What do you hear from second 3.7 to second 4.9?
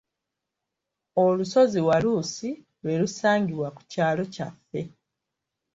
ku kyalo kyaffe.